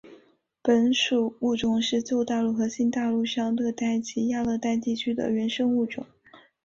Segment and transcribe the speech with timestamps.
[0.63, 6.03] 本属物种是旧大陆和新大陆上热带及亚热带地区的原生物种。